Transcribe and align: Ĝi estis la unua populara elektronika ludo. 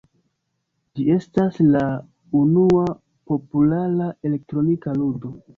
Ĝi 0.99 1.05
estis 1.15 1.59
la 1.75 1.83
unua 2.41 2.89
populara 3.33 4.11
elektronika 4.31 4.99
ludo. 5.03 5.37